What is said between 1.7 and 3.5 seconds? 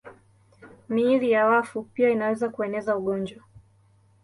pia inaweza kueneza ugonjwa.